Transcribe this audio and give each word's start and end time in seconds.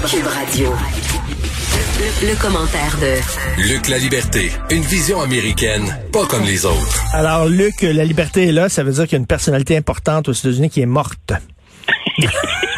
Cube 0.00 0.26
Radio. 0.26 0.70
Le, 2.22 2.40
commentaire 2.40 2.96
de 2.98 3.62
Luc 3.68 3.88
La 3.88 3.98
Liberté, 3.98 4.50
une 4.70 4.80
vision 4.80 5.20
américaine, 5.20 5.98
pas 6.10 6.24
comme 6.24 6.44
les 6.44 6.64
autres. 6.64 7.04
Alors, 7.12 7.46
Luc, 7.46 7.82
la 7.82 8.04
liberté 8.04 8.48
est 8.48 8.52
là, 8.52 8.70
ça 8.70 8.84
veut 8.84 8.92
dire 8.92 9.04
qu'il 9.04 9.12
y 9.12 9.16
a 9.16 9.18
une 9.18 9.26
personnalité 9.26 9.76
importante 9.76 10.30
aux 10.30 10.32
États-Unis 10.32 10.70
qui 10.70 10.80
est 10.80 10.86
morte. 10.86 11.34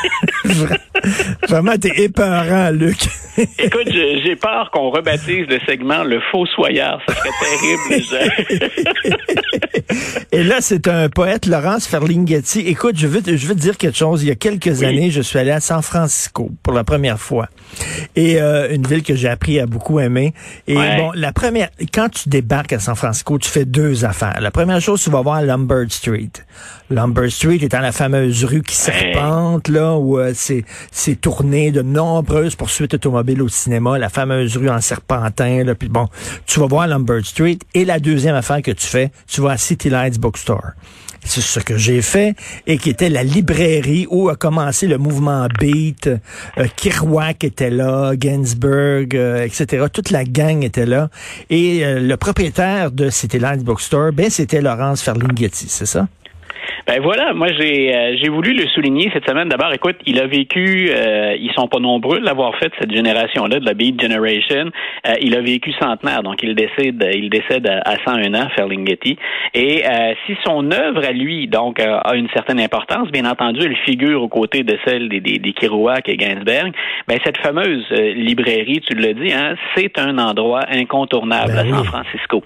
Vraiment, 1.48 1.76
t'es 1.76 2.02
épeurant, 2.02 2.70
Luc. 2.70 2.98
Écoute, 3.58 3.88
j'ai 3.88 4.36
peur 4.36 4.70
qu'on 4.72 4.90
rebaptise 4.90 5.46
le 5.48 5.58
segment 5.66 6.04
le 6.04 6.20
faux 6.30 6.46
soyeur. 6.46 7.00
Ça 7.08 7.14
serait 7.14 7.30
terrible. 7.40 8.84
Et 10.32 10.44
là, 10.44 10.56
c'est 10.60 10.86
un 10.88 11.08
poète, 11.08 11.46
Laurence 11.46 11.86
Ferlinghetti. 11.86 12.60
Écoute, 12.60 12.96
je 12.96 13.06
veux, 13.06 13.22
je 13.24 13.46
veux 13.46 13.54
te 13.54 13.60
dire 13.60 13.76
quelque 13.76 13.96
chose. 13.96 14.22
Il 14.22 14.28
y 14.28 14.32
a 14.32 14.36
quelques 14.36 14.82
années, 14.82 15.10
je 15.10 15.20
suis 15.20 15.38
allé 15.38 15.50
à 15.50 15.60
San 15.60 15.82
Francisco 15.82 16.50
pour 16.62 16.72
la 16.72 16.84
première 16.84 17.18
fois. 17.18 17.48
Et 18.14 18.40
euh, 18.40 18.72
une 18.72 18.86
ville 18.86 19.02
que 19.02 19.14
j'ai 19.14 19.28
appris 19.28 19.58
à 19.58 19.66
beaucoup 19.66 19.98
aimer. 19.98 20.32
Et 20.66 20.74
bon, 20.74 21.10
la 21.14 21.32
première, 21.32 21.70
quand 21.92 22.08
tu 22.08 22.28
débarques 22.28 22.72
à 22.72 22.78
San 22.78 22.94
Francisco, 22.94 23.38
tu 23.38 23.48
fais 23.48 23.64
deux 23.64 24.04
affaires. 24.04 24.40
La 24.40 24.50
première 24.50 24.80
chose, 24.80 25.02
tu 25.02 25.10
vas 25.10 25.22
voir 25.22 25.42
Lombard 25.42 25.90
Street. 25.90 26.30
Lombard 26.90 27.30
Street 27.30 27.58
étant 27.60 27.80
la 27.80 27.92
fameuse 27.92 28.44
rue 28.44 28.62
qui 28.62 28.76
serpente, 28.76 29.68
là, 29.68 29.93
où 29.98 30.18
euh, 30.18 30.32
c'est, 30.34 30.64
tourné 31.20 31.70
de 31.70 31.82
nombreuses 31.82 32.56
poursuites 32.56 32.94
automobiles 32.94 33.42
au 33.42 33.48
cinéma, 33.48 33.98
la 33.98 34.08
fameuse 34.08 34.56
rue 34.56 34.68
en 34.68 34.80
serpentin, 34.80 35.74
puis 35.78 35.88
bon, 35.88 36.08
tu 36.46 36.60
vas 36.60 36.66
voir 36.66 36.86
Lombard 36.86 37.24
Street. 37.24 37.58
Et 37.74 37.84
la 37.84 37.98
deuxième 37.98 38.34
affaire 38.34 38.62
que 38.62 38.70
tu 38.70 38.86
fais, 38.86 39.10
tu 39.26 39.40
vas 39.40 39.52
à 39.52 39.56
City 39.56 39.90
Lights 39.90 40.18
Bookstore. 40.18 40.72
C'est 41.24 41.40
ce 41.40 41.58
que 41.58 41.78
j'ai 41.78 42.02
fait 42.02 42.36
et 42.66 42.76
qui 42.76 42.90
était 42.90 43.08
la 43.08 43.24
librairie 43.24 44.06
où 44.10 44.28
a 44.28 44.36
commencé 44.36 44.86
le 44.86 44.98
mouvement 44.98 45.48
Beat. 45.58 46.10
Euh, 46.58 46.66
était 47.42 47.70
là, 47.70 48.12
Ginsberg, 48.18 49.16
euh, 49.16 49.44
etc. 49.44 49.86
Toute 49.92 50.10
la 50.10 50.24
gang 50.24 50.62
était 50.62 50.86
là. 50.86 51.08
Et 51.48 51.84
euh, 51.84 51.98
le 52.00 52.16
propriétaire 52.16 52.92
de 52.92 53.08
City 53.08 53.38
Lights 53.38 53.64
Bookstore, 53.64 54.12
ben, 54.12 54.28
c'était 54.28 54.60
Laurence 54.60 55.02
Ferlinghetti, 55.02 55.66
c'est 55.68 55.86
ça? 55.86 56.06
Ben 56.86 57.00
voilà, 57.00 57.32
moi 57.32 57.48
j'ai 57.58 57.96
euh, 57.96 58.14
j'ai 58.20 58.28
voulu 58.28 58.52
le 58.52 58.66
souligner 58.66 59.10
cette 59.14 59.26
semaine. 59.26 59.48
D'abord, 59.48 59.72
écoute, 59.72 59.96
il 60.04 60.20
a 60.20 60.26
vécu, 60.26 60.90
euh, 60.90 61.34
ils 61.40 61.50
sont 61.54 61.66
pas 61.66 61.78
nombreux 61.78 62.20
l'avoir 62.20 62.54
fait 62.58 62.70
cette 62.78 62.92
génération-là 62.92 63.58
de 63.58 63.64
la 63.64 63.72
Beat 63.72 63.98
Generation. 63.98 64.70
Euh, 65.06 65.14
il 65.22 65.34
a 65.34 65.40
vécu 65.40 65.72
centenaire, 65.80 66.22
donc 66.22 66.42
il 66.42 66.54
décède 66.54 67.02
il 67.14 67.30
décède 67.30 67.66
à 67.66 67.96
101 68.04 68.34
ans, 68.34 68.48
Ferlinghetti. 68.54 69.16
Et 69.54 69.82
euh, 69.86 70.12
si 70.26 70.36
son 70.44 70.70
œuvre 70.72 71.06
à 71.06 71.12
lui 71.12 71.48
donc 71.48 71.80
a 71.80 72.14
une 72.16 72.28
certaine 72.34 72.60
importance, 72.60 73.10
bien 73.10 73.24
entendu, 73.24 73.60
elle 73.64 73.76
figure 73.76 74.22
aux 74.22 74.28
côtés 74.28 74.62
de 74.62 74.76
celle 74.84 75.08
des 75.08 75.20
des, 75.20 75.38
des 75.38 75.52
Kerouac 75.54 76.06
et 76.10 76.18
Gainsberg. 76.18 76.74
Ben 77.08 77.18
cette 77.24 77.38
fameuse 77.38 77.90
librairie, 77.92 78.82
tu 78.86 78.94
le 78.94 79.14
dis, 79.14 79.32
hein, 79.32 79.54
c'est 79.74 79.98
un 79.98 80.18
endroit 80.18 80.64
incontournable 80.70 81.54
ben 81.54 81.72
à 81.72 81.76
San 81.76 81.84
Francisco. 81.84 82.42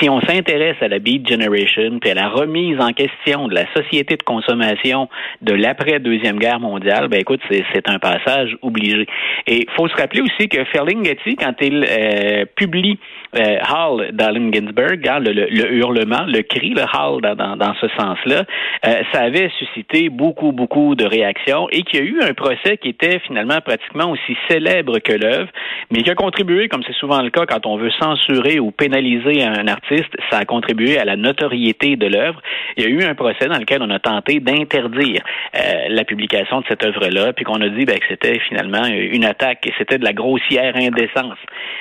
Si 0.00 0.08
on 0.08 0.22
s'intéresse 0.22 0.76
à 0.80 0.88
la 0.88 0.98
Beat 0.98 1.28
Generation 1.28 1.98
puis 2.00 2.10
à 2.10 2.14
la 2.14 2.30
remise 2.30 2.80
en 2.80 2.94
question 2.94 3.48
de 3.48 3.54
la 3.54 3.66
société 3.66 3.81
société 3.82 4.16
de 4.16 4.22
consommation 4.22 5.08
de 5.40 5.54
l'après-deuxième 5.54 6.38
guerre 6.38 6.60
mondiale, 6.60 7.08
ben 7.08 7.20
écoute, 7.20 7.40
c'est 7.48 7.88
un 7.88 7.98
passage 7.98 8.56
obligé. 8.62 9.06
Et 9.46 9.66
faut 9.76 9.88
se 9.88 9.94
rappeler 9.94 10.20
aussi 10.20 10.48
que 10.48 10.64
Ferlinghetti, 10.64 11.36
quand 11.36 11.54
il 11.60 11.86
euh, 11.88 12.44
publie 12.56 12.98
euh, 13.36 13.56
Hall 13.68 14.12
d'Allen 14.12 14.52
Ginsberg, 14.52 15.06
hein, 15.08 15.18
le, 15.20 15.32
le, 15.32 15.72
hurlement, 15.74 16.24
le 16.26 16.42
cri, 16.42 16.70
le 16.70 16.82
Hall 16.82 17.22
dans, 17.22 17.74
ce 17.80 17.88
sens-là, 17.98 18.44
euh, 18.86 19.02
ça 19.12 19.22
avait 19.22 19.50
suscité 19.58 20.10
beaucoup, 20.10 20.52
beaucoup 20.52 20.94
de 20.94 21.06
réactions 21.06 21.68
et 21.70 21.82
qu'il 21.82 22.00
y 22.00 22.02
a 22.02 22.06
eu 22.06 22.20
un 22.20 22.34
procès 22.34 22.76
qui 22.76 22.90
était 22.90 23.20
finalement 23.20 23.60
pratiquement 23.64 24.10
aussi 24.10 24.36
célèbre 24.48 24.98
que 24.98 25.12
l'œuvre, 25.12 25.48
mais 25.90 26.02
qui 26.02 26.10
a 26.10 26.14
contribué, 26.14 26.68
comme 26.68 26.82
c'est 26.86 26.96
souvent 26.96 27.22
le 27.22 27.30
cas 27.30 27.46
quand 27.46 27.66
on 27.66 27.76
veut 27.76 27.90
censurer 28.00 28.60
ou 28.60 28.70
pénaliser 28.70 29.42
un 29.42 29.66
artiste, 29.66 30.12
ça 30.30 30.38
a 30.38 30.44
contribué 30.44 30.98
à 30.98 31.04
la 31.04 31.16
notoriété 31.16 31.96
de 31.96 32.06
l'œuvre. 32.06 32.40
Il 32.76 32.84
y 32.84 32.86
a 32.86 32.90
eu 32.90 33.02
un 33.02 33.14
procès 33.14 33.46
dans 33.46 33.58
lequel 33.58 33.71
on 33.80 33.90
a 33.90 33.98
tenté 33.98 34.40
d'interdire 34.40 35.22
euh, 35.54 35.60
la 35.88 36.04
publication 36.04 36.60
de 36.60 36.66
cette 36.68 36.84
œuvre-là, 36.84 37.32
puis 37.32 37.44
qu'on 37.44 37.60
a 37.60 37.68
dit 37.68 37.84
ben, 37.84 37.98
que 37.98 38.04
c'était 38.08 38.38
finalement 38.48 38.84
une 38.84 39.24
attaque 39.24 39.66
et 39.66 39.72
c'était 39.78 39.98
de 39.98 40.04
la 40.04 40.12
grossière 40.12 40.76
indécence. 40.76 41.38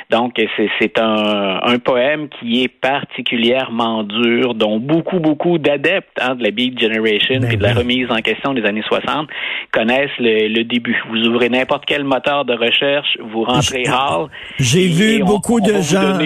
Donc, 0.09 0.39
c'est 0.79 0.99
un, 0.99 1.59
un, 1.63 1.79
poème 1.79 2.27
qui 2.39 2.63
est 2.63 2.67
particulièrement 2.67 4.03
dur, 4.03 4.53
dont 4.53 4.79
beaucoup, 4.79 5.19
beaucoup 5.19 5.57
d'adeptes 5.57 6.17
hein, 6.21 6.35
de 6.35 6.43
la 6.43 6.51
Beat 6.51 6.79
Generation 6.79 7.39
ben 7.41 7.51
et 7.51 7.55
de 7.55 7.63
la 7.63 7.73
remise 7.73 8.07
en 8.11 8.17
question 8.17 8.53
des 8.53 8.63
années 8.63 8.83
60 8.87 9.29
connaissent 9.71 10.09
le, 10.19 10.63
début. 10.63 11.01
Vous 11.09 11.17
ouvrez 11.27 11.49
n'importe 11.49 11.85
quel 11.85 12.03
moteur 12.03 12.45
de 12.45 12.53
recherche, 12.53 13.17
vous 13.19 13.43
rentrez 13.43 13.83
Hall. 13.87 14.27
J'ai 14.59 14.87
vu 14.87 15.23
beaucoup 15.23 15.59
de 15.61 15.81
gens. 15.81 16.19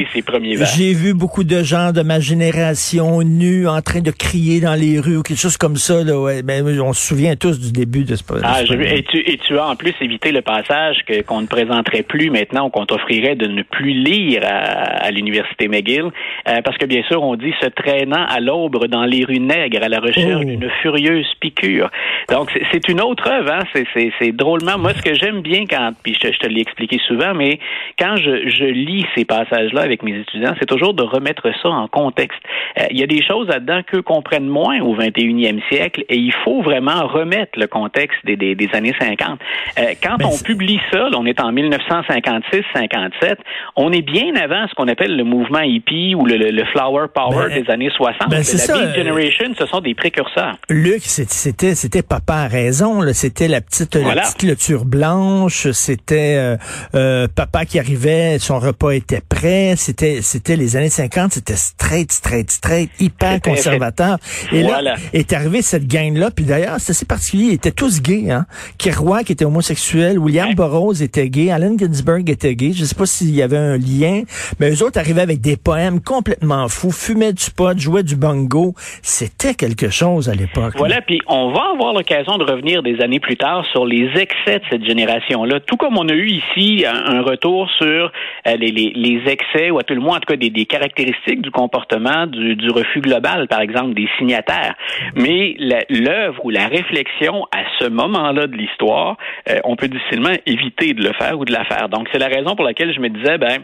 J'ai 0.75 0.93
vu 0.93 1.13
beaucoup 1.13 1.43
de 1.43 1.63
gens 1.63 1.91
de 1.91 2.01
ma 2.01 2.19
génération 2.19 3.21
nus 3.21 3.67
en 3.67 3.81
train 3.81 4.01
de 4.01 4.11
crier 4.11 4.59
dans 4.59 4.73
les 4.73 4.99
rues 4.99 5.17
ou 5.17 5.23
quelque 5.23 5.39
chose 5.39 5.54
comme 5.57 5.75
ça. 5.75 6.03
Là, 6.03 6.19
ouais. 6.19 6.43
ben, 6.43 6.65
on 6.81 6.93
se 6.93 7.07
souvient 7.07 7.35
tous 7.35 7.59
du 7.59 7.71
début 7.71 8.03
de 8.03 8.15
ce 8.15 8.23
ah, 8.43 8.61
et, 8.61 9.03
tu, 9.03 9.17
et 9.19 9.37
tu 9.37 9.57
as 9.57 9.67
en 9.67 9.75
plus 9.75 9.93
évité 10.01 10.31
le 10.31 10.41
passage 10.41 10.97
que 11.07 11.21
qu'on 11.21 11.41
ne 11.41 11.47
présenterait 11.47 12.03
plus 12.03 12.29
maintenant 12.29 12.67
ou 12.67 12.69
qu'on 12.69 12.85
t'offrirait 12.85 13.35
de 13.35 13.47
ne 13.47 13.61
plus 13.63 13.93
lire 13.93 14.41
à, 14.43 15.11
l'université 15.11 15.67
McGill, 15.67 16.05
euh, 16.47 16.61
parce 16.63 16.77
que 16.77 16.85
bien 16.85 17.03
sûr 17.03 17.21
on 17.21 17.35
dit 17.35 17.53
se 17.61 17.67
traînant 17.67 18.25
à 18.27 18.39
l'aube 18.39 18.87
dans 18.87 19.05
les 19.05 19.23
rues 19.23 19.39
nègres 19.39 19.83
à 19.83 19.89
la 19.89 19.99
recherche 19.99 20.41
oh. 20.41 20.43
d'une 20.43 20.69
furieuse 20.81 21.27
piqûre. 21.39 21.89
Donc 22.29 22.51
c'est 22.71 22.87
une 22.89 23.01
autre 23.01 23.29
œuvre, 23.29 23.53
hein? 23.53 23.83
c'est 24.19 24.31
drôlement. 24.31 24.77
Moi 24.77 24.93
ce 24.93 25.01
que 25.01 25.13
j'aime 25.13 25.41
bien 25.41 25.65
quand, 25.69 25.91
puis 26.03 26.17
je, 26.21 26.29
te 26.29 26.47
l'ai 26.47 26.61
expliqué 26.61 26.99
souvent, 27.07 27.33
mais 27.33 27.59
quand 27.99 28.15
je, 28.17 28.49
je 28.49 28.65
lis 28.65 29.05
ces 29.15 29.25
passages-là 29.25 29.81
avec 29.81 30.03
mes 30.03 30.19
étudiants, 30.19 30.55
c'est 30.59 30.65
toujours 30.65 30.93
de 30.93 31.03
remettre 31.03 31.47
ça 31.61 31.69
en 31.69 31.87
contexte. 31.87 32.39
Euh, 32.79 32.85
il 32.89 32.99
y 32.99 33.03
a 33.03 33.07
des 33.07 33.23
choses 33.23 33.47
là-dedans 33.47 33.81
qu'eux 33.85 34.01
comprennent 34.01 34.47
moins 34.47 34.79
au 34.81 34.95
21e 34.95 35.44
siècle 35.69 36.03
et 36.09 36.17
il 36.17 36.33
faut 36.43 36.61
vraiment 36.61 37.07
remettre 37.07 37.57
le 37.57 37.67
contexte 37.67 38.17
des, 38.25 38.35
des, 38.35 38.55
des 38.55 38.69
années 38.73 38.93
50. 38.99 39.39
Euh, 39.77 39.93
quand 40.01 40.17
on 40.23 40.37
publie 40.37 40.79
ça, 40.91 41.07
on 41.15 41.25
est 41.25 41.39
en 41.39 41.51
1956-57, 41.51 43.35
on 43.75 43.91
est 43.91 44.01
bien 44.01 44.35
avant 44.35 44.67
ce 44.67 44.73
qu'on 44.75 44.87
appelle 44.87 45.15
le 45.15 45.23
mouvement 45.23 45.61
hippie 45.61 46.15
ou 46.15 46.25
le, 46.25 46.37
le, 46.37 46.65
flower 46.65 47.07
power 47.13 47.49
ben, 47.49 47.63
des 47.63 47.71
années 47.71 47.89
60. 47.95 48.29
Ben, 48.29 48.37
la 48.37 48.43
ça, 48.43 48.77
Beat 48.77 48.95
Generation, 48.95 49.53
ce 49.57 49.65
sont 49.65 49.81
des 49.81 49.95
précurseurs. 49.95 50.57
Luc, 50.69 51.01
c'était 51.01 51.75
c'était 51.75 52.01
papa 52.01 52.35
a 52.35 52.47
raison, 52.47 53.01
c'était 53.13 53.47
la 53.47 53.61
petite, 53.61 53.95
la 53.95 54.21
petite 54.21 54.37
clôture 54.37 54.85
blanche, 54.85 55.71
c'était 55.71 56.35
euh, 56.37 56.57
euh, 56.95 57.27
papa 57.33 57.65
qui 57.65 57.79
arrivait, 57.79 58.39
son 58.39 58.59
repas 58.59 58.91
était 58.91 59.21
prêt, 59.21 59.75
c'était 59.77 60.21
c'était 60.21 60.55
les 60.55 60.75
années 60.75 60.89
50, 60.89 61.31
c'était 61.31 61.55
straight, 61.55 62.11
straight, 62.11 62.51
straight, 62.51 62.89
hyper 62.99 63.41
conservateur. 63.41 64.17
Et 64.51 64.63
voilà. 64.63 64.81
là, 64.81 64.95
arrivé 65.33 65.61
cette 65.61 65.87
gang-là. 65.87 66.29
Puis 66.31 66.45
d'ailleurs, 66.45 66.75
c'est 66.79 66.91
assez 66.91 67.05
particulier. 67.05 67.45
Ils 67.45 67.53
étaient 67.53 67.71
tous 67.71 68.01
gays. 68.01 68.31
Hein? 68.31 68.45
Kerouac 68.77 69.31
était 69.31 69.45
homosexuel. 69.45 70.19
William 70.19 70.53
Burroughs 70.53 71.01
était 71.01 71.29
gay. 71.29 71.51
Allen 71.51 71.77
Ginsberg 71.79 72.29
était 72.29 72.55
gay. 72.55 72.71
Je 72.73 72.85
sais 72.85 72.95
pas 72.95 73.05
s'il 73.05 73.33
y 73.33 73.41
avait 73.41 73.57
un 73.57 73.77
lien. 73.77 74.23
Mais 74.59 74.71
eux 74.71 74.83
autres 74.83 74.99
arrivaient 74.99 75.21
avec 75.21 75.41
des 75.41 75.57
poèmes 75.57 76.01
complètement 76.01 76.67
fous, 76.67 76.91
fumaient 76.91 77.33
du 77.33 77.49
pot, 77.55 77.77
jouaient 77.77 78.03
du 78.03 78.15
bongo. 78.15 78.73
C'était 79.01 79.53
quelque 79.53 79.89
chose 79.89 80.29
à 80.29 80.35
l'époque. 80.35 80.73
Voilà. 80.77 81.01
Puis 81.01 81.21
on 81.27 81.51
va 81.51 81.71
avoir 81.73 81.93
l'occasion 81.93 82.37
de 82.37 82.43
revenir 82.43 82.83
des 82.83 83.01
années 83.01 83.19
plus 83.19 83.37
tard 83.37 83.65
sur 83.71 83.85
les 83.85 84.09
excès 84.15 84.59
de 84.59 84.63
cette 84.69 84.85
génération-là. 84.85 85.59
Tout 85.61 85.77
comme 85.77 85.97
on 85.97 86.07
a 86.09 86.13
eu 86.13 86.27
ici 86.27 86.85
un, 86.85 87.21
retour 87.21 87.69
sur 87.77 87.85
euh, 87.85 88.55
les, 88.57 88.71
les, 88.71 88.91
les, 88.95 89.21
excès, 89.27 89.71
ou 89.71 89.79
à 89.79 89.83
tout 89.83 89.95
le 89.95 90.01
moins, 90.01 90.17
en 90.17 90.19
tout 90.19 90.27
cas, 90.27 90.35
des, 90.35 90.49
des 90.49 90.65
caractéristiques 90.65 91.41
du 91.41 91.49
comportement 91.49 92.27
du, 92.27 92.55
du 92.55 92.69
refus 92.69 93.01
global, 93.01 93.47
par 93.47 93.61
exemple, 93.61 93.93
des 93.93 94.07
signataires. 94.17 94.75
Mais 95.15 95.55
l'œuvre 95.89 96.43
ou 96.43 96.49
la 96.49 96.67
réflexion 96.67 97.45
à 97.51 97.63
ce 97.79 97.87
moment-là 97.87 98.47
de 98.47 98.55
l'histoire, 98.55 99.17
euh, 99.49 99.59
on 99.63 99.75
peut 99.75 99.87
difficilement 99.87 100.35
éviter 100.45 100.93
de 100.93 101.03
le 101.03 101.13
faire 101.13 101.39
ou 101.39 101.45
de 101.45 101.53
la 101.53 101.63
faire. 101.65 101.89
Donc, 101.89 102.07
c'est 102.11 102.19
la 102.19 102.27
raison 102.27 102.55
pour 102.55 102.65
laquelle 102.65 102.93
je 102.93 102.99
me 102.99 103.09
disais, 103.09 103.37
ben, 103.37 103.63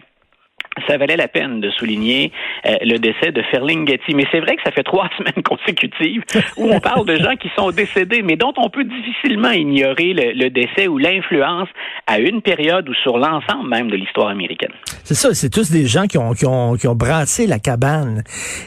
ça 0.87 0.97
valait 0.97 1.17
la 1.17 1.27
peine 1.27 1.59
de 1.59 1.69
souligner 1.71 2.31
euh, 2.65 2.75
le 2.81 2.97
décès 2.97 3.31
de 3.31 3.41
Ferlinghetti. 3.51 4.15
Mais 4.15 4.25
c'est 4.31 4.39
vrai 4.39 4.55
que 4.55 4.61
ça 4.63 4.71
fait 4.71 4.83
trois 4.83 5.09
semaines 5.17 5.43
consécutives 5.43 6.23
où 6.57 6.71
on 6.71 6.79
parle 6.79 7.05
de 7.05 7.17
gens 7.17 7.35
qui 7.35 7.49
sont 7.57 7.71
décédés, 7.71 8.21
mais 8.21 8.37
dont 8.37 8.53
on 8.57 8.69
peut 8.69 8.85
difficilement 8.85 9.51
ignorer 9.51 10.13
le, 10.13 10.49
décès 10.49 10.87
ou 10.87 10.97
l'influence 10.97 11.69
à 12.07 12.19
une 12.19 12.41
période 12.41 12.87
ou 12.89 12.93
sur 12.93 13.17
l'ensemble 13.17 13.69
même 13.69 13.89
de 13.89 13.95
l'histoire 13.95 14.29
américaine. 14.29 14.71
C'est 15.03 15.13
ça, 15.13 15.33
c'est 15.33 15.49
tous 15.49 15.71
des 15.71 15.85
gens 15.85 16.07
qui 16.07 16.17
ont, 16.17 16.33
qui 16.33 16.45
ont, 16.45 16.75
qui 16.75 16.87
ont 16.87 16.95
brassé 16.95 17.47
la 17.47 17.59
cabane. 17.59 18.23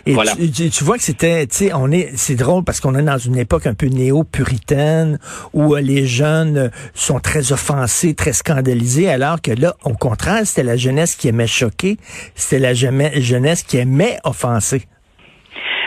Et 0.07 0.13
voilà. 0.13 0.33
tu, 0.33 0.71
tu, 0.71 0.85
vois 0.85 0.97
que 0.97 1.03
c'était, 1.03 1.47
tu 1.47 1.57
sais, 1.57 1.73
on 1.75 1.91
est, 1.91 2.11
c'est 2.17 2.37
drôle 2.37 2.65
parce 2.65 2.81
qu'on 2.81 2.95
est 2.95 3.03
dans 3.03 3.19
une 3.19 3.37
époque 3.37 3.67
un 3.67 3.75
peu 3.75 3.87
néo-puritaine 3.87 5.19
où 5.53 5.75
euh, 5.75 5.81
les 5.81 6.07
jeunes 6.07 6.71
sont 6.95 7.21
très 7.21 7.53
offensés, 7.53 8.15
très 8.15 8.33
scandalisés, 8.33 9.09
alors 9.09 9.41
que 9.41 9.51
là, 9.51 9.75
au 9.85 9.95
contraire, 9.95 10.41
c'était 10.45 10.67
la 10.67 10.77
jeunesse 10.77 11.17
qui 11.17 11.29
aimait 11.29 11.47
choquer 11.47 11.94
c'était 12.35 12.59
la 12.59 12.75
jeunesse 12.75 13.63
qui 13.63 13.79
aimait 13.79 14.19
offenser. 14.25 14.83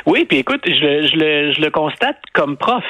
Oui, 0.08 0.24
puis 0.24 0.38
écoute, 0.38 0.62
je, 0.66 0.72
je, 0.72 1.18
le, 1.18 1.52
je 1.52 1.60
le 1.60 1.70
constate 1.70 2.16
comme 2.34 2.56
prof. 2.56 2.82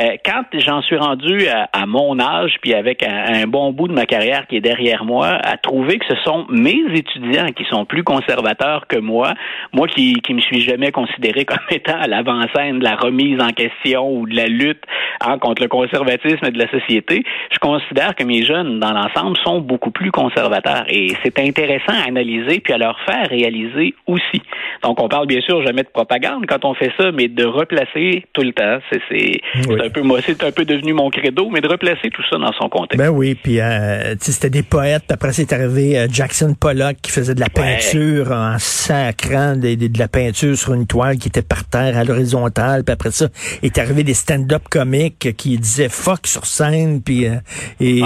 Euh, 0.00 0.16
quand 0.24 0.42
j'en 0.54 0.82
suis 0.82 0.96
rendu 0.96 1.46
à, 1.46 1.86
mon 1.86 2.18
âge, 2.18 2.56
puis 2.62 2.74
avec 2.74 3.04
un, 3.04 3.46
bon 3.46 3.70
bout 3.70 3.86
de 3.86 3.92
ma 3.92 4.06
carrière 4.06 4.48
qui 4.48 4.56
est 4.56 4.60
derrière 4.60 5.04
moi, 5.04 5.28
à 5.28 5.56
trouver 5.56 5.98
que 6.00 6.06
ce 6.08 6.16
sont 6.24 6.46
mes 6.48 6.82
étudiants 6.92 7.52
qui 7.56 7.64
sont 7.66 7.84
plus 7.84 8.02
conservateurs 8.02 8.88
que 8.88 8.98
moi, 8.98 9.34
moi 9.72 9.86
qui 9.86 10.14
qui 10.14 10.34
me 10.34 10.40
suis 10.40 10.62
jamais 10.62 10.90
considéré 10.90 11.44
comme 11.44 11.58
étant 11.70 11.96
à 11.96 12.08
l'avant-scène 12.08 12.80
de 12.80 12.84
la 12.84 12.96
remise 12.96 13.40
en 13.40 13.50
question 13.50 14.12
ou 14.12 14.26
de 14.26 14.34
la 14.34 14.46
lutte 14.46 14.82
hein, 15.20 15.38
contre 15.38 15.62
le 15.62 15.68
conservatisme 15.68 16.50
de 16.50 16.58
la 16.58 16.68
société, 16.68 17.22
je 17.52 17.58
considère 17.60 18.16
que 18.16 18.24
mes 18.24 18.42
jeunes, 18.42 18.80
dans 18.80 18.92
l'ensemble, 18.92 19.36
sont 19.44 19.60
beaucoup 19.60 19.92
plus 19.92 20.10
conservateurs. 20.10 20.86
Et 20.88 21.12
c'est 21.22 21.38
intéressant 21.38 21.92
à 21.92 22.08
analyser 22.08 22.58
puis 22.58 22.72
à 22.72 22.78
leur 22.78 22.98
faire 23.06 23.28
réaliser 23.28 23.94
aussi. 24.08 24.42
Donc, 24.82 25.00
on 25.00 25.08
parle 25.08 25.28
bien 25.28 25.40
sûr 25.40 25.62
jamais 25.62 25.84
de 25.84 25.88
propagande 25.88 26.46
quand 26.48 26.63
on 26.64 26.74
fait 26.74 26.92
ça, 26.98 27.12
mais 27.12 27.28
de 27.28 27.44
replacer 27.44 28.24
tout 28.32 28.42
le 28.42 28.52
temps. 28.52 28.78
C'est 28.90 29.40
un 29.68 29.90
peu 29.90 30.02
moi, 30.02 30.20
c'est 30.24 30.42
un 30.42 30.50
peu 30.50 30.64
devenu 30.64 30.92
mon 30.92 31.10
credo, 31.10 31.50
mais 31.50 31.60
de 31.60 31.68
replacer 31.68 32.10
tout 32.10 32.22
ça 32.30 32.38
dans 32.38 32.52
son 32.52 32.68
contexte. 32.68 32.98
Ben 32.98 33.10
oui, 33.10 33.34
puis 33.34 33.60
euh, 33.60 34.14
c'était 34.18 34.50
des 34.50 34.62
poètes. 34.62 35.10
Après, 35.10 35.32
c'est 35.32 35.52
arrivé 35.52 35.98
euh, 35.98 36.06
Jackson 36.10 36.54
Pollock 36.58 36.96
qui 37.02 37.10
faisait 37.10 37.34
de 37.34 37.40
la 37.40 37.48
peinture 37.48 38.32
en 38.32 38.58
sacrant 38.58 39.56
de, 39.56 39.74
de, 39.74 39.98
la 39.98 40.08
peinture 40.08 40.56
sur 40.56 40.74
une 40.74 40.86
toile 40.86 41.18
qui 41.18 41.28
était 41.28 41.42
par 41.42 41.64
terre 41.64 41.96
à 41.96 42.04
l'horizontale. 42.04 42.84
Puis 42.84 42.92
après 42.92 43.10
ça, 43.10 43.28
est 43.62 43.78
arrivé 43.78 44.02
des 44.02 44.14
stand-up 44.14 44.62
comiques 44.70 45.36
qui 45.36 45.58
disaient 45.58 45.88
fuck 45.88 46.26
sur 46.26 46.46
scène, 46.46 47.02
puis 47.02 47.26
euh, 47.26 47.36
et, 47.80 48.00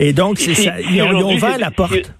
et 0.00 0.12
donc 0.12 0.38
c'est 0.38 0.54
ça. 0.54 0.80
Ils 0.80 1.02
ont, 1.02 1.12
ils 1.12 1.24
ont 1.24 1.34
ouvert 1.34 1.58
la 1.58 1.70
porte. 1.70 2.12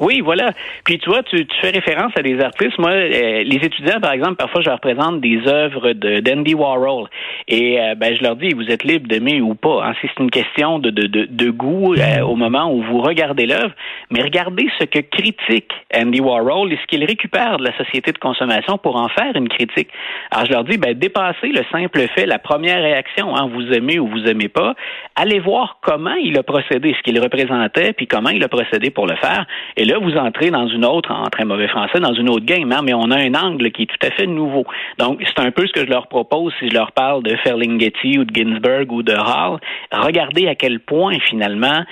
Oui, 0.00 0.20
voilà. 0.20 0.50
Puis 0.84 0.98
tu 0.98 1.08
vois, 1.08 1.22
tu, 1.22 1.46
tu, 1.46 1.56
fais 1.60 1.70
référence 1.70 2.12
à 2.16 2.22
des 2.22 2.40
artistes. 2.40 2.78
Moi, 2.78 2.90
euh, 2.90 3.44
les 3.44 3.56
étudiants, 3.56 4.00
par 4.00 4.12
exemple, 4.12 4.34
parfois 4.34 4.60
je 4.60 4.68
leur 4.68 4.80
présente 4.80 5.20
des 5.20 5.40
œuvres 5.46 5.92
de 5.92 6.18
d'Andy 6.18 6.54
Warhol. 6.54 7.08
Et 7.46 7.80
euh, 7.80 7.94
ben, 7.94 8.16
je 8.16 8.22
leur 8.22 8.34
dis, 8.34 8.54
vous 8.54 8.68
êtes 8.70 8.82
libre 8.82 9.06
d'aimer 9.06 9.40
ou 9.40 9.54
pas. 9.54 9.84
Hein. 9.86 9.94
C'est 10.02 10.10
une 10.18 10.30
question 10.30 10.80
de, 10.80 10.90
de, 10.90 11.06
de, 11.06 11.26
de 11.30 11.50
goût 11.50 11.94
euh, 11.94 12.22
au 12.22 12.34
moment 12.34 12.72
où 12.72 12.82
vous 12.82 13.00
regardez 13.00 13.46
l'œuvre. 13.46 13.72
Mais 14.10 14.20
regardez 14.20 14.68
ce 14.80 14.84
que 14.84 14.98
critique 14.98 15.70
Andy 15.96 16.20
Warhol 16.20 16.72
et 16.72 16.76
ce 16.76 16.86
qu'il 16.86 17.04
récupère 17.04 17.58
de 17.58 17.64
la 17.64 17.76
société 17.76 18.10
de 18.10 18.18
consommation 18.18 18.78
pour 18.78 18.96
en 18.96 19.08
faire 19.08 19.36
une 19.36 19.48
critique. 19.48 19.88
Alors 20.32 20.46
je 20.46 20.52
leur 20.52 20.64
dis, 20.64 20.76
ben, 20.76 20.94
dépassez 20.94 21.48
le 21.48 21.62
simple 21.70 22.00
fait, 22.14 22.26
la 22.26 22.40
première 22.40 22.82
réaction, 22.82 23.36
hein, 23.36 23.48
vous 23.52 23.72
aimez 23.72 24.00
ou 24.00 24.08
vous 24.08 24.24
aimez 24.26 24.48
pas. 24.48 24.74
Allez 25.14 25.38
voir 25.38 25.78
comment 25.82 26.14
il 26.14 26.36
a 26.36 26.42
procédé, 26.42 26.94
ce 26.98 27.02
qu'il 27.02 27.20
représentait, 27.20 27.92
puis 27.92 28.08
comment 28.08 28.30
il 28.30 28.42
a 28.42 28.48
procédé 28.48 28.90
pour 28.90 29.06
le 29.06 29.14
faire. 29.16 29.46
Et 29.76 29.83
là, 29.84 29.98
vous 29.98 30.16
entrez 30.16 30.50
dans 30.50 30.68
une 30.68 30.84
autre, 30.84 31.10
en 31.10 31.28
très 31.30 31.44
mauvais 31.44 31.68
français, 31.68 32.00
dans 32.00 32.14
une 32.14 32.28
autre 32.28 32.44
game, 32.44 32.70
hein, 32.72 32.80
mais 32.82 32.94
on 32.94 33.10
a 33.10 33.18
un 33.18 33.34
angle 33.34 33.70
qui 33.72 33.82
est 33.82 33.86
tout 33.86 34.06
à 34.06 34.10
fait 34.10 34.26
nouveau. 34.26 34.64
Donc, 34.98 35.22
c'est 35.26 35.42
un 35.44 35.50
peu 35.50 35.66
ce 35.66 35.72
que 35.72 35.80
je 35.80 35.90
leur 35.90 36.06
propose 36.08 36.52
si 36.58 36.68
je 36.68 36.74
leur 36.74 36.92
parle 36.92 37.22
de 37.22 37.36
Ferlinghetti 37.42 38.18
ou 38.18 38.24
de 38.24 38.34
Ginsburg 38.34 38.90
ou 38.90 39.02
de 39.02 39.12
Hall. 39.12 39.58
Regardez 39.92 40.48
à 40.48 40.54
quel 40.54 40.80
point, 40.80 41.18
finalement, 41.28 41.84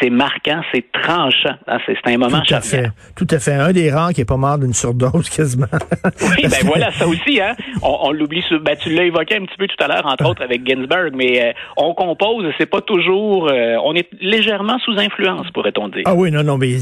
c'est 0.00 0.10
marquant, 0.10 0.62
c'est 0.72 0.84
tranchant. 0.92 1.56
Hein, 1.66 1.78
c'est 1.86 1.96
un 2.06 2.18
moment 2.18 2.40
Tout 2.40 2.54
à 2.54 2.60
fait. 2.60 2.90
Tout 3.16 3.26
à 3.30 3.38
fait. 3.38 3.54
Un 3.54 3.72
des 3.72 3.90
rares 3.90 4.12
qui 4.12 4.20
est 4.20 4.26
pas 4.26 4.36
mort 4.36 4.58
d'une 4.58 4.72
surdose, 4.72 5.28
quasiment. 5.30 5.66
oui, 6.04 6.42
ben 6.42 6.58
voilà, 6.64 6.90
ça 6.92 7.06
aussi, 7.06 7.40
hein. 7.40 7.54
On, 7.82 8.12
l'oublie. 8.12 8.44
Ben, 8.62 8.76
tu 8.76 8.90
l'as 8.90 9.04
évoqué 9.04 9.36
un 9.36 9.44
petit 9.44 9.56
peu 9.58 9.66
tout 9.66 9.82
à 9.82 9.88
l'heure, 9.88 10.06
entre 10.06 10.26
autres, 10.26 10.42
avec 10.42 10.66
Ginsburg, 10.66 11.12
mais 11.14 11.42
euh, 11.42 11.52
on 11.76 11.94
compose, 11.94 12.46
c'est 12.58 12.66
pas 12.66 12.80
toujours... 12.80 13.48
Euh, 13.48 13.76
on 13.84 13.94
est 13.94 14.08
légèrement 14.20 14.78
sous 14.78 14.98
influence, 14.98 15.50
pourrait-on 15.52 15.88
dire. 15.88 16.02
Ah 16.04 16.14
oui, 16.14 16.30
non, 16.30 16.42
non, 16.42 16.58
mais 16.58 16.78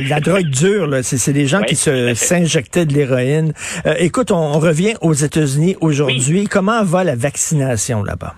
la 0.00 0.20
drogue 0.20 0.48
dure, 0.48 0.88
c'est 1.02 1.32
des 1.32 1.46
gens 1.46 1.62
qui 1.62 1.76
se 1.76 2.14
s'injectaient 2.14 2.86
de 2.86 2.94
l'héroïne. 2.94 3.52
Euh, 3.86 3.94
écoute, 3.98 4.30
on, 4.30 4.58
revient 4.58 4.94
aux 5.00 5.12
États-Unis 5.12 5.76
aujourd'hui. 5.80 6.46
Comment 6.46 6.84
va 6.84 7.04
la 7.04 7.16
vaccination 7.16 8.02
là-bas? 8.02 8.34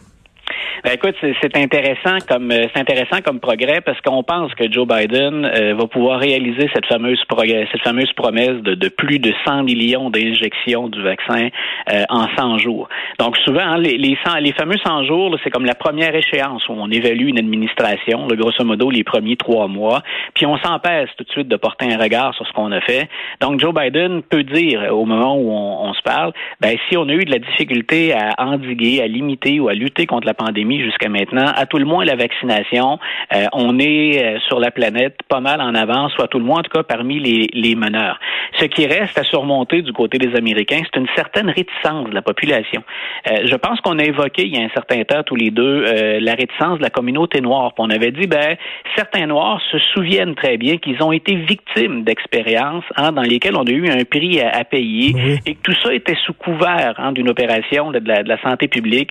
Ben, 0.87 0.93
écoute, 0.93 1.17
c'est 1.21 1.57
intéressant 1.57 2.19
comme 2.29 2.53
euh, 2.53 2.67
c'est 2.73 2.81
intéressant 2.81 3.21
comme 3.21 3.41
progrès 3.41 3.81
parce 3.81 4.01
qu'on 4.03 4.23
pense 4.23 4.55
que 4.55 4.71
Joe 4.71 4.87
Biden 4.87 5.45
euh, 5.45 5.75
va 5.75 5.89
pouvoir 5.89 6.21
réaliser 6.21 6.71
cette 6.73 6.87
fameuse 6.87 7.21
cette 7.29 7.83
fameuse 7.83 8.13
promesse 8.13 8.63
de, 8.63 8.77
de 8.77 8.89
plus 8.89 9.19
de 9.19 9.35
100 9.45 9.65
millions 9.65 10.11
d'injections 10.11 10.89
du 10.89 11.03
vaccin 11.03 11.49
euh, 11.93 12.05
en 12.09 12.29
100 12.37 12.59
jours. 12.59 12.89
Donc 13.19 13.37
souvent 13.39 13.65
hein, 13.67 13.79
les 13.79 13.99
les, 13.99 14.17
100, 14.25 14.37
les 14.37 14.53
fameux 14.53 14.77
100 14.87 15.07
jours, 15.07 15.37
c'est 15.43 15.51
comme 15.51 15.65
la 15.65 15.75
première 15.75 16.15
échéance 16.15 16.69
où 16.69 16.75
on 16.75 16.89
évalue 16.89 17.31
une 17.31 17.41
administration, 17.41 18.29
le 18.29 18.37
grosso 18.37 18.63
modo 18.63 18.89
les 18.89 19.03
premiers 19.03 19.35
trois 19.35 19.67
mois, 19.67 20.05
puis 20.35 20.47
on 20.47 20.57
s'empêche 20.59 21.11
tout 21.19 21.25
de 21.25 21.31
suite 21.31 21.49
de 21.49 21.57
porter 21.57 21.93
un 21.93 21.99
regard 21.99 22.33
sur 22.37 22.47
ce 22.47 22.53
qu'on 22.53 22.71
a 22.71 22.81
fait. 22.81 23.09
Donc 23.41 23.59
Joe 23.59 23.75
Biden 23.75 24.23
peut 24.23 24.45
dire 24.45 24.95
au 24.95 25.05
moment 25.05 25.37
où 25.37 25.51
on, 25.51 25.89
on 25.89 25.95
se 25.95 26.03
parle, 26.03 26.33
ben 26.61 26.77
si 26.89 26.97
on 26.97 27.09
a 27.09 27.13
eu 27.13 27.25
de 27.25 27.33
la 27.33 27.41
difficulté 27.41 28.13
à 28.13 28.35
endiguer, 28.39 29.03
à 29.03 29.09
limiter 29.09 29.59
ou 29.59 29.67
à 29.67 29.75
lutter 29.75 30.07
contre 30.07 30.29
la 30.29 30.35
pandémie 30.35 30.76
jusqu'à 30.83 31.09
maintenant. 31.09 31.47
À 31.55 31.67
tout 31.67 31.79
le 31.79 31.85
moins, 31.85 32.05
la 32.05 32.17
vaccination, 32.17 32.99
euh, 33.35 33.47
on 33.53 33.79
est 33.79 34.23
euh, 34.23 34.39
sur 34.49 34.61
la 34.61 34.71
planète 34.71 35.17
pas 35.29 35.41
mal 35.41 35.61
en 35.61 35.75
avance, 35.75 36.13
soit 36.13 36.25
à 36.25 36.29
tout 36.29 36.39
le 36.39 36.45
moins, 36.45 36.61
en 36.61 36.63
tout 36.63 36.71
cas, 36.71 36.83
parmi 36.83 37.19
les, 37.19 37.49
les 37.53 37.75
meneurs. 37.75 38.19
Ce 38.59 38.65
qui 38.67 38.87
reste 38.87 39.19
à 39.19 39.25
surmonter 39.25 39.83
du 39.83 39.93
côté 39.93 40.19
des 40.19 40.35
Américains, 40.37 40.81
c'est 40.85 40.99
une 40.99 41.09
certaine 41.15 41.51
réticence 41.51 42.09
de 42.09 42.15
la 42.15 42.23
population. 42.23 42.83
Euh, 43.31 43.47
je 43.47 43.55
pense 43.57 43.81
qu'on 43.81 43.99
a 43.99 44.05
évoqué 44.05 44.43
il 44.47 44.57
y 44.57 44.61
a 44.61 44.65
un 44.65 44.71
certain 44.71 45.03
temps 45.05 45.23
tous 45.25 45.37
les 45.37 45.51
deux 45.51 45.85
la 46.21 46.35
réticence 46.35 46.79
de 46.79 46.83
la 46.83 46.91
communauté 46.91 47.41
noire. 47.41 47.73
on 47.79 47.91
avait 47.91 48.11
dit, 48.11 48.27
ben, 48.27 48.57
certains 48.97 49.27
Noirs 49.27 49.61
se 49.71 49.79
souviennent 49.79 50.35
très 50.35 50.57
bien 50.57 50.77
qu'ils 50.79 51.03
ont 51.03 51.13
été 51.13 51.35
victimes 51.35 52.05
d'expériences 52.05 52.85
hein, 52.97 53.13
dans 53.13 53.23
lesquelles 53.23 53.57
on 53.57 53.65
a 53.65 53.71
eu 53.71 53.89
un 53.89 54.05
prix 54.05 54.41
à, 54.41 54.65
payer 54.65 55.15
et 55.47 55.55
que 55.55 55.61
tout 55.63 55.75
ça 55.83 55.93
était 55.93 56.17
sous 56.25 56.33
couvert 56.35 56.95
hein, 56.99 57.13
d'une 57.13 57.29
opération 57.29 57.91
de 57.91 58.01
la, 58.05 58.23
de 58.23 58.29
la, 58.29 58.41
santé 58.43 58.69
publique. 58.69 59.11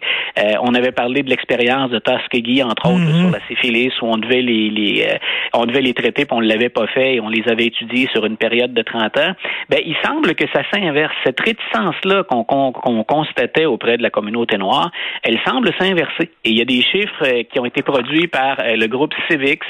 on 0.61 0.73
avait 0.73 0.91
parlé 0.91 1.23
de 1.23 1.29
l'expérience 1.29 1.44
de 1.45 1.99
Tuskegee, 1.99 2.63
entre 2.63 2.87
autres, 2.87 2.99
mhm. 2.99 3.21
sur 3.21 3.31
la 3.31 3.39
syphilis, 3.47 3.91
où 4.01 4.07
on 4.07 4.17
devait 4.17 4.41
les, 4.41 4.69
les 4.69 5.07
euh, 5.09 5.17
on 5.53 5.65
devait 5.65 5.81
les 5.81 5.93
traiter, 5.93 6.25
puis 6.25 6.37
on 6.37 6.41
ne 6.41 6.47
l'avait 6.47 6.69
pas 6.69 6.87
fait, 6.87 7.15
et 7.15 7.21
on 7.21 7.29
les 7.29 7.43
avait 7.47 7.65
étudiés 7.65 8.07
sur 8.11 8.25
une 8.25 8.37
période 8.37 8.73
de 8.73 8.81
30 8.81 9.17
ans. 9.17 9.33
Ben, 9.69 9.79
il 9.85 9.95
semble 10.03 10.35
que 10.35 10.45
ça 10.53 10.61
s'inverse. 10.73 11.13
Cette 11.23 11.39
réticence-là 11.39 12.23
qu'on 12.23 12.43
qu'on 12.43 13.03
constatait 13.03 13.65
auprès 13.65 13.97
de 13.97 14.03
la 14.03 14.09
communauté 14.09 14.57
noire, 14.57 14.91
elle 15.23 15.39
semble 15.45 15.71
s'inverser. 15.79 16.31
Et 16.43 16.49
il 16.49 16.57
y 16.57 16.61
a 16.61 16.65
des 16.65 16.81
chiffres 16.81 17.23
euh, 17.23 17.43
qui 17.43 17.59
ont 17.59 17.65
été 17.65 17.81
produits 17.81 18.27
par 18.27 18.59
euh, 18.59 18.75
le 18.75 18.87
groupe 18.87 19.13
Civics. 19.29 19.63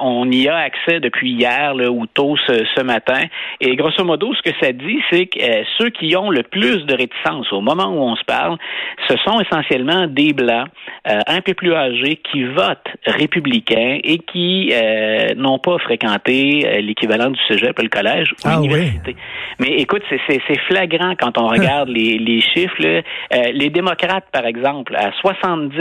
on 0.00 0.30
y 0.30 0.48
a 0.48 0.56
accès 0.56 1.00
depuis 1.00 1.32
hier 1.32 1.74
là, 1.74 1.90
ou 1.90 2.06
tôt 2.06 2.36
ce, 2.46 2.64
ce, 2.74 2.82
matin. 2.82 3.22
Et 3.60 3.76
grosso 3.76 4.04
modo, 4.04 4.34
ce 4.34 4.42
que 4.42 4.56
ça 4.60 4.72
dit, 4.72 4.98
c'est 5.10 5.26
que 5.26 5.38
ceux 5.78 5.90
qui 5.90 6.16
ont 6.16 6.30
le 6.30 6.42
plus 6.42 6.84
de 6.86 6.94
réticence 6.94 7.52
au 7.52 7.60
moment 7.60 7.86
où 7.86 8.00
on 8.02 8.16
se 8.16 8.24
parle, 8.24 8.56
ce 9.08 9.16
sont 9.24 9.40
essentiellement 9.40 10.06
des 10.06 10.32
Blancs 10.32 10.68
euh, 11.08 11.18
un 11.26 11.40
peu 11.40 11.54
plus 11.54 11.74
âgés 11.74 12.20
qui 12.30 12.44
votent 12.44 12.86
républicains 13.04 13.98
et 14.04 14.18
qui 14.18 14.70
euh, 14.72 15.34
n'ont 15.34 15.58
pas 15.58 15.76
fréquenté 15.78 16.62
euh, 16.64 16.80
l'équivalent 16.80 17.30
du 17.30 17.40
cégep, 17.48 17.76
le 17.80 17.88
collège 17.88 18.32
ou 18.32 18.36
ah 18.44 18.60
l'université. 18.60 19.16
Mais 19.58 19.78
écoute, 19.78 20.02
c'est 20.08 20.58
flagrant 20.68 21.14
quand 21.18 21.38
on 21.38 21.48
regarde 21.48 21.88
les, 21.88 22.18
les, 22.18 22.40
chiffres. 22.40 23.02
les 23.52 23.70
démocrates, 23.70 24.26
par 24.32 24.46
exemple, 24.46 24.94
à 24.94 25.10
70% 25.10 25.80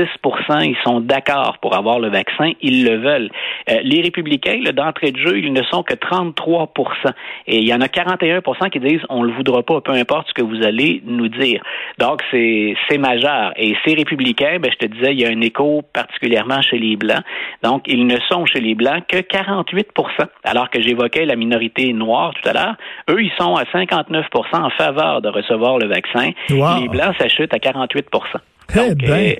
ils 0.63 0.75
sont 0.83 1.01
d'accord 1.01 1.59
pour 1.61 1.75
avoir 1.75 1.99
le 1.99 2.09
vaccin, 2.09 2.53
ils 2.61 2.83
le 2.83 2.97
veulent. 2.97 3.29
les 3.83 4.01
républicains, 4.01 4.59
d'entrée 4.73 5.11
de 5.11 5.19
jeu, 5.19 5.37
ils 5.37 5.53
ne 5.53 5.63
sont 5.63 5.83
que 5.83 5.93
33 5.93 6.73
Et 7.47 7.57
il 7.57 7.67
y 7.67 7.73
en 7.73 7.81
a 7.81 7.87
41% 7.87 8.69
qui 8.71 8.79
disent 8.79 9.01
on 9.09 9.21
le 9.21 9.33
voudra 9.33 9.61
pas, 9.61 9.81
peu 9.81 9.91
importe 9.91 10.29
ce 10.29 10.33
que 10.33 10.41
vous 10.41 10.63
allez 10.63 11.01
nous 11.05 11.27
dire. 11.27 11.61
Donc, 11.99 12.21
c'est 12.31 12.97
majeur. 12.97 13.53
Et 13.55 13.75
ces 13.85 13.93
républicains, 13.93 14.57
ben, 14.59 14.71
je 14.71 14.87
te 14.87 14.91
disais, 14.91 15.10
il 15.11 15.19
y 15.19 15.25
a 15.25 15.29
un 15.29 15.41
écho 15.41 15.81
particulièrement 15.93 16.61
chez 16.61 16.77
les 16.77 16.95
Blancs. 16.95 17.23
Donc, 17.63 17.83
ils 17.87 18.05
ne 18.05 18.17
sont 18.29 18.45
chez 18.45 18.59
les 18.59 18.75
Blancs 18.75 19.03
que 19.07 19.17
48 19.17 19.89
alors 20.43 20.69
que 20.69 20.81
j'évoquais 20.81 21.25
la 21.25 21.35
minorité 21.35 21.93
noire 21.93 22.33
tout 22.33 22.49
à 22.49 22.53
l'heure. 22.53 22.75
Eux, 23.09 23.21
ils 23.21 23.31
sont 23.39 23.55
à 23.55 23.63
59% 23.63 24.25
en 24.53 24.69
faveur 24.71 25.21
de 25.21 25.29
recevoir 25.29 25.77
le 25.77 25.87
vaccin. 25.87 26.31
Les 26.49 26.87
Blancs 26.89 27.15
s'achutent 27.19 27.53
à 27.53 27.59
48 27.59 28.07
eh 28.75 28.95
ben. 28.95 29.35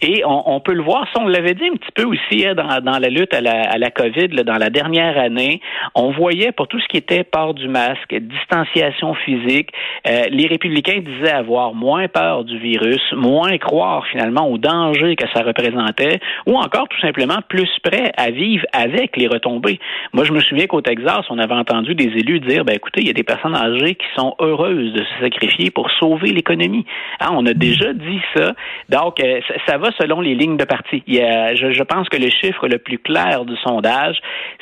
Et 0.00 0.22
on, 0.24 0.60
peut 0.60 0.74
le 0.74 0.82
voir, 0.82 1.06
ça, 1.12 1.20
on 1.22 1.28
l'avait 1.28 1.54
dit 1.54 1.66
un 1.66 1.76
petit 1.76 1.92
peu 1.94 2.04
aussi 2.04 2.46
hein, 2.46 2.54
dans, 2.54 2.80
dans, 2.80 2.98
la 2.98 3.08
lutte 3.08 3.34
à 3.34 3.40
la, 3.40 3.62
à 3.62 3.78
la 3.78 3.90
COVID, 3.90 4.28
là, 4.28 4.42
dans 4.42 4.56
la 4.56 4.70
dernière 4.70 5.18
année, 5.18 5.60
on 5.94 6.10
voyait 6.10 6.52
pour 6.52 6.68
tout 6.68 6.80
ce 6.80 6.88
qui 6.88 6.96
était 6.96 7.24
port 7.24 7.54
du 7.54 7.68
masque, 7.68 8.14
distanciation 8.14 9.14
physique, 9.14 9.70
euh, 10.06 10.24
les 10.30 10.46
républicains 10.46 11.00
disaient 11.00 11.32
avoir 11.32 11.74
moins 11.74 12.08
peur 12.08 12.44
du 12.44 12.58
virus, 12.58 13.02
moins 13.12 13.56
croire 13.58 14.06
finalement 14.10 14.48
au 14.48 14.58
danger 14.58 15.16
que 15.16 15.26
ça 15.34 15.42
représentait, 15.42 16.20
ou 16.46 16.56
encore 16.56 16.88
tout 16.88 17.00
simplement 17.00 17.38
plus 17.48 17.70
prêt 17.82 18.12
à 18.16 18.30
vivre 18.30 18.64
avec 18.72 19.16
les 19.16 19.26
retombées. 19.26 19.78
Moi, 20.12 20.24
je 20.24 20.32
me 20.32 20.40
souviens 20.40 20.66
qu'au 20.66 20.80
Texas, 20.80 21.24
on 21.30 21.38
avait 21.38 21.54
entendu 21.54 21.94
des 21.94 22.04
élus 22.04 22.40
dire, 22.40 22.64
ben 22.64 22.74
écoutez, 22.74 23.00
il 23.00 23.06
y 23.06 23.10
a 23.10 23.14
des 23.14 23.22
personnes 23.22 23.54
âgées 23.54 23.94
qui 23.94 24.06
sont 24.16 24.34
heureuses 24.40 24.92
de 24.92 25.02
se 25.02 25.20
sacrifier 25.20 25.70
pour 25.70 25.90
sauver 25.98 26.30
l'économie. 26.30 26.84
Hein, 27.20 27.28
on 27.32 27.46
a 27.46 27.54
déjà 27.54 27.92
dit 27.92 28.20
ça. 28.36 28.52
Donc, 28.88 29.20
euh, 29.20 29.40
ça 29.66 29.73
ça 29.74 29.78
va 29.78 29.90
selon 29.98 30.20
les 30.20 30.34
lignes 30.34 30.56
de 30.56 30.64
parti. 30.64 31.02
Il 31.08 31.14
y 31.14 31.20
a, 31.20 31.54
je, 31.54 31.72
je 31.72 31.82
pense 31.82 32.08
que 32.08 32.16
le 32.16 32.30
chiffre 32.30 32.68
le 32.68 32.78
plus 32.78 32.98
clair 32.98 33.44
du 33.44 33.56
sondage, 33.56 34.16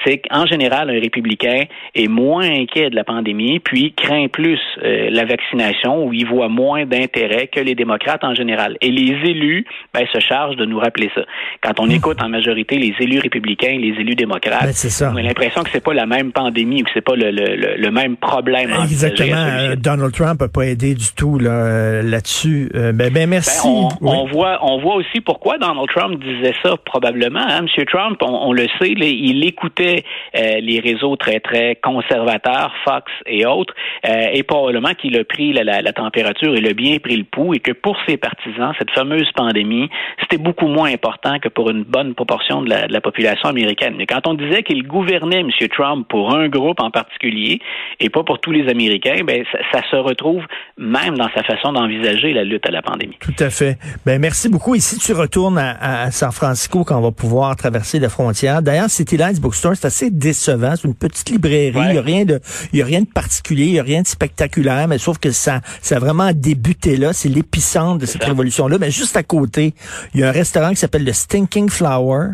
c'est 0.07 0.19
qu'en 0.19 0.47
général, 0.47 0.89
un 0.89 0.99
républicain 0.99 1.65
est 1.95 2.09
moins 2.09 2.49
inquiet 2.49 2.89
de 2.89 2.97
la 2.97 3.05
pandémie, 3.05 3.61
puis 3.61 3.93
craint 3.93 4.29
plus 4.29 4.59
euh, 4.83 5.09
la 5.11 5.25
vaccination, 5.25 6.07
ou 6.07 6.13
il 6.15 6.27
voit 6.27 6.49
moins 6.49 6.87
d'intérêt 6.87 7.49
que 7.49 7.61
les 7.61 7.75
démocrates 7.75 8.25
en 8.25 8.35
général. 8.35 8.79
Et 8.81 8.91
les 8.91 9.13
élus 9.29 9.67
ben, 9.93 10.07
se 10.13 10.19
chargent 10.21 10.57
de 10.57 10.65
nous 10.65 10.79
rappeler 10.79 11.11
ça. 11.15 11.23
Quand 11.63 11.79
on 11.79 11.87
hmm. 11.87 11.93
écoute 11.93 12.23
en 12.23 12.31
majorité 12.31 12.79
les 12.79 12.95
élus 13.01 13.19
républicains, 13.19 13.77
les 13.79 13.95
élus 14.01 14.15
démocrates, 14.15 14.73
ben, 14.73 15.11
on 15.13 15.17
a 15.17 15.23
l'impression 15.23 15.63
que 15.63 15.71
c'est 15.71 15.85
pas 15.85 15.95
la 15.95 16.07
même 16.07 16.33
pandémie 16.33 16.83
ou 16.83 16.85
que 16.85 16.91
c'est 16.95 17.05
pas 17.05 17.17
le, 17.17 17.31
le, 17.31 17.77
le, 17.77 17.91
même 17.91 18.17
problème. 18.17 18.71
Exactement. 18.83 19.37
Euh, 19.37 19.77
Donald 19.77 20.15
Trump 20.15 20.41
n'a 20.41 20.49
pas 20.49 20.63
aidé 20.63 20.95
du 20.95 21.13
tout 21.15 21.39
là, 21.39 22.01
là-dessus. 22.03 22.71
Euh, 22.75 22.93
ben, 22.93 23.13
ben, 23.13 23.29
merci. 23.29 23.69
Ben, 23.69 23.99
on, 24.01 24.27
voit, 24.27 24.59
on 24.63 24.81
voit 24.81 25.02
aussi 25.03 25.21
pourquoi 25.21 25.59
Donald 25.59 25.89
Trump 25.89 26.23
disait 26.23 26.55
ça 26.63 26.77
probablement. 26.85 27.41
Hein? 27.41 27.67
M. 27.67 27.85
Trump, 27.87 28.19
on, 28.23 28.53
le 28.53 28.67
sait, 28.81 28.91
il 28.91 29.45
écoutait 29.47 30.05
euh, 30.37 30.61
les 30.61 30.81
réseaux 30.81 31.17
très 31.17 31.41
très 31.41 31.77
conservateurs, 31.77 32.73
Fox 32.85 33.11
et 33.27 33.47
autres, 33.47 33.75
et 34.05 34.43
probablement 34.43 34.95
qu'il 34.95 35.19
a 35.19 35.25
pris 35.25 35.53
la, 35.53 35.93
température, 35.93 36.55
il 36.57 36.67
a 36.67 36.73
bien 36.73 36.99
pris 36.99 37.17
le 37.17 37.25
pouls, 37.25 37.55
et 37.55 37.61
que 37.61 37.73
pour 37.73 37.97
ses 38.07 38.17
partisans, 38.17 38.73
cette 38.79 38.91
fameuse 38.91 39.31
pandémie, 39.33 39.89
c'était 40.21 40.39
beaucoup 40.39 40.69
moins 40.69 40.93
important 40.93 41.39
que 41.39 41.49
pour 41.49 41.71
une 41.71 41.85
bonne 41.85 42.15
proportion 42.15 42.63
de 42.63 42.71
la, 42.71 43.01
population 43.01 43.49
américaine. 43.49 43.95
Mais 43.97 44.07
quand 44.07 44.27
on 44.27 44.35
disait 44.35 44.63
qu'il 44.63 44.87
gouvernait 44.87 45.41
M. 45.41 45.51
Trump 45.71 46.07
pour 46.09 46.35
un 46.35 46.49
groupe 46.49 46.81
en 46.81 46.91
particulier 46.91 47.59
et 47.99 48.11
pas 48.11 48.23
pour 48.23 48.41
tous 48.41 48.53
les 48.53 48.69
Américains, 48.69 49.25
ben 49.25 49.45
ça, 49.51 49.59
ça 49.73 49.81
se 49.91 49.97
retrouve 49.97 50.45
même 50.79 51.17
dans 51.17 51.29
sa 51.35 51.43
façon 51.43 51.73
d'envisager 51.73 52.33
la 52.33 52.45
lutte 52.45 52.67
à 52.67 52.71
la 52.71 52.83
pandémie. 52.83 53.17
Tout 53.21 53.35
à 53.39 53.51
fait. 53.51 53.77
Ben 54.07 54.21
merci 54.21 54.49
beaucoup. 54.49 54.75
Et 54.75 54.81
si 54.93 54.99
tu 54.99 55.13
retournes 55.15 55.59
à, 55.59 56.11
San 56.11 56.33
Francisco 56.33 56.85
quand 56.85 56.99
on 56.99 57.01
va 57.01 57.13
pouvoir 57.13 57.57
traverser 57.57 57.99
la 57.99 58.11
frontière, 58.11 58.61
d'ailleurs, 58.61 58.91
City 58.91 59.17
Lights 59.17 59.41
Bookstore, 59.41 59.73
c'est 59.75 59.87
assez 59.87 60.11
décevant. 60.11 60.75
C'est 60.77 60.87
une 60.87 60.95
petite 60.95 61.31
librairie. 61.31 61.73
Il 61.75 61.93
n'y 61.93 61.99
a 61.99 62.03
rien 62.03 62.25
de, 62.25 62.41
il 62.73 62.79
y 62.79 62.83
a 62.83 62.85
rien 62.85 63.01
de 63.01 63.07
particulier, 63.07 63.65
il 63.65 63.73
y 63.73 63.81
a 63.81 63.83
rien 63.83 64.03
de 64.03 64.07
spectaculaire, 64.07 64.89
mais 64.89 64.99
sauf 64.99 65.19
que 65.19 65.31
ça, 65.31 65.61
ça 65.81 65.97
a 65.97 65.99
vraiment 65.99 66.33
débuté 66.35 66.97
là. 66.99 67.13
C'est 67.15 67.31
l'épicentre 67.31 67.99
de 67.99 68.07
cette 68.07 68.25
révolution-là. 68.25 68.77
Mais 68.79 68.91
juste 68.91 69.17
à 69.17 69.23
côté, 69.23 69.75
il 70.15 70.21
y 70.21 70.25
a 70.25 70.29
un 70.29 70.33
restaurant 70.33 70.71
qui 70.71 70.77
s'appelle 70.77 71.05
le 71.05 71.13
Stinking 71.13 71.71
Flower. 71.71 72.33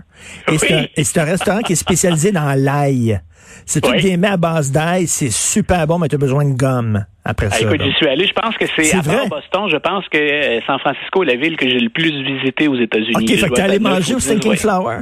Et 0.51 1.05
c'est 1.05 1.21
un, 1.21 1.25
restaurant 1.25 1.61
qui 1.61 1.75
est 1.75 1.77
spécialisé 1.77 2.33
dans 2.33 2.53
l'ail. 2.59 3.21
C'est 3.67 3.81
tout 3.81 3.93
des 3.93 4.17
mets 4.17 4.29
à 4.29 4.37
base 4.37 4.73
d'ail, 4.73 5.07
c'est 5.07 5.31
super 5.31 5.87
bon, 5.87 5.99
mais 5.99 6.09
tu 6.09 6.15
as 6.15 6.19
besoin 6.19 6.45
de 6.45 6.57
gomme 6.57 7.05
après 7.25 7.49
ah, 7.51 7.55
ça. 7.55 7.67
Écoute, 7.67 7.83
j'y 7.83 7.93
suis 7.93 8.09
allé, 8.09 8.27
je 8.27 8.33
pense 8.33 8.57
que 8.57 8.67
c'est 8.77 8.95
à 8.95 9.03
part 9.03 9.29
Boston, 9.29 9.69
je 9.71 9.77
pense 9.77 10.09
que 10.09 10.19
euh, 10.19 10.61
San 10.67 10.79
Francisco 10.79 11.23
est 11.23 11.27
la 11.27 11.37
ville 11.37 11.57
que 11.57 11.69
j'ai 11.69 11.79
le 11.79 11.91
plus 11.91 12.11
visité 12.23 12.69
aux 12.69 12.77
États-Unis. 12.77 13.15
OK, 13.15 13.29
fait 13.29 13.49
que 13.49 13.55
t'es 13.55 13.63
allé 13.63 13.79
manger 13.79 14.15
au 14.15 14.21
Stinking 14.21 14.57
Flower? 14.57 15.01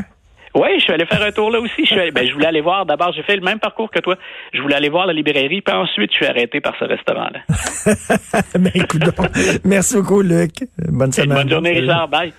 Oui, 0.56 0.68
je 0.78 0.84
suis 0.84 0.92
allé 0.92 1.04
faire 1.04 1.22
un 1.22 1.32
tour 1.32 1.50
là 1.50 1.60
aussi. 1.60 1.84
Je, 1.84 2.10
ben, 2.12 2.26
je 2.26 2.32
voulais 2.32 2.46
aller 2.46 2.62
voir. 2.62 2.86
D'abord, 2.86 3.12
j'ai 3.12 3.22
fait 3.22 3.36
le 3.36 3.42
même 3.42 3.58
parcours 3.58 3.90
que 3.90 4.00
toi. 4.00 4.16
Je 4.54 4.62
voulais 4.62 4.74
aller 4.74 4.88
voir 4.88 5.06
la 5.06 5.12
librairie, 5.12 5.60
puis 5.60 5.74
ensuite, 5.74 6.10
je 6.12 6.16
suis 6.16 6.26
arrêté 6.26 6.60
par 6.60 6.74
ce 6.78 6.86
restaurant-là. 6.86 7.40
ben, 8.58 8.70
écoute, 8.74 9.02
merci 9.64 9.96
beaucoup, 9.96 10.22
Luc. 10.22 10.64
Bonne 10.78 11.12
semaine. 11.12 11.36
Bonne 11.36 11.50
journée, 11.50 11.72
Richard. 11.72 12.08
Bye. 12.08 12.32